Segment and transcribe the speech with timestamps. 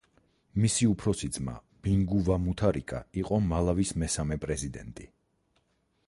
[0.61, 1.51] მისი უფროსი ძმა,
[1.87, 5.07] ბინგუ ვა მუთარიკა იყო მალავის მესამე პრეზიდენტი.